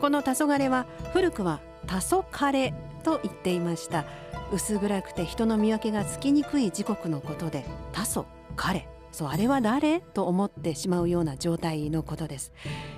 [0.00, 1.94] この黄昏は古くは黄
[2.30, 4.04] 昏と言っていました。
[4.52, 12.52] 薄暗くて人の見分けがつきにくい時刻のことで多祖彼そうあれは誰と思ってしまうような状態のことです。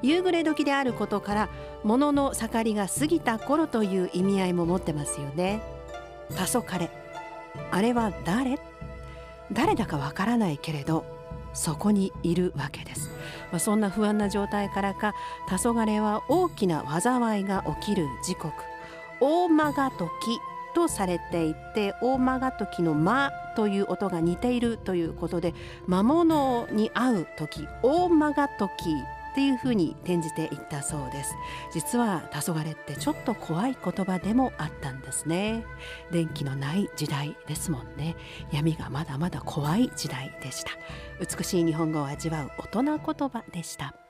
[0.00, 1.48] 夕暮れ時であることから
[1.82, 5.60] 物の盛りが過ぎた頃という意味合いも持ってますよね。
[6.30, 6.88] 黄昏。
[7.70, 8.58] あれは誰？
[9.52, 11.04] 誰だかわからないけれど
[11.52, 13.10] そこにいるわけです、
[13.50, 15.14] まあ、そんな不安な状態からか
[15.48, 18.52] 黄昏は大きな災いが起きる時刻。
[19.20, 20.08] 大間が時
[20.74, 25.54] とされていて大間が時の「間」という音が似ているということで
[25.86, 28.96] 魔物に会う時大間が時
[29.34, 31.34] っていうふうに転じていったそうです。
[31.72, 35.64] 実は黄昏ってちょっと怖い言葉でもあったんですね。
[36.12, 38.14] 電気のない時代ですもんね。
[38.52, 40.70] 闇がまだまだ怖い時代でした。
[41.18, 44.03] 美しい日本語を味わう大人言葉でした。